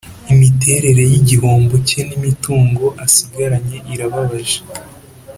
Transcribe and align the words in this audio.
imiterere 0.33 1.01
y’igihombo 1.11 1.75
cye 1.87 1.99
n’imitungo 2.09 2.85
asigaranye 3.05 3.77
irababaje 3.93 4.59